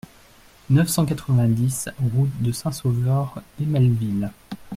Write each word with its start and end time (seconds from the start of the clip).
neuf 0.71 0.87
cent 0.87 1.05
quatre-vingt-dix 1.05 1.87
route 2.11 2.41
de 2.41 2.51
Saint-Sauveur 2.51 3.39
d'Emallevill 3.59 4.31